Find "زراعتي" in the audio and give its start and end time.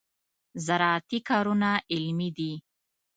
0.65-1.19